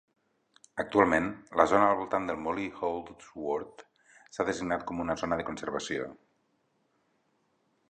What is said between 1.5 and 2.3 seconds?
la zona al voltant